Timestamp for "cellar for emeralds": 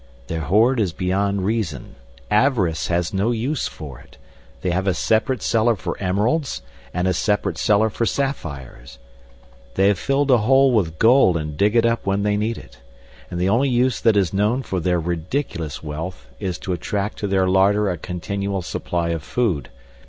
5.43-6.63